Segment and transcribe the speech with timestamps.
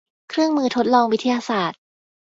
[0.29, 1.79] เครื่องมือทดลองวิทยาศาสตร์